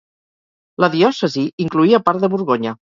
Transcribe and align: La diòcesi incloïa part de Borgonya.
La 0.85 0.89
diòcesi 0.97 1.47
incloïa 1.67 2.05
part 2.09 2.27
de 2.27 2.35
Borgonya. 2.37 2.79